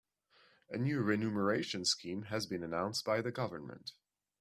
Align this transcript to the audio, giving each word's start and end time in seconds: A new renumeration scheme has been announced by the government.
A 0.71 0.79
new 0.79 1.01
renumeration 1.03 1.85
scheme 1.85 2.23
has 2.23 2.47
been 2.47 2.63
announced 2.63 3.05
by 3.05 3.21
the 3.21 3.31
government. 3.31 3.91